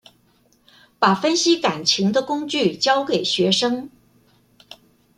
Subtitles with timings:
[0.97, 3.91] 把分析感情的工具教給學生